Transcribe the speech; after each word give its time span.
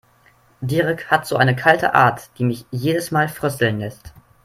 Dirk 0.61 1.11
hat 1.11 1.27
so 1.27 1.35
eine 1.37 1.55
kalte 1.55 1.93
Art, 1.93 2.31
die 2.39 2.43
mich 2.43 2.65
jedes 2.71 3.11
Mal 3.11 3.29
frösteln 3.29 3.77
lässt. 3.81 4.15